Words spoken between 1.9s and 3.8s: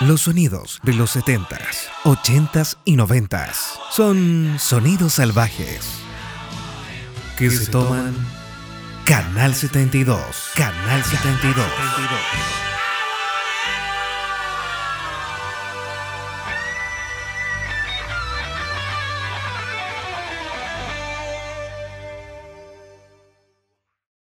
80s y 90s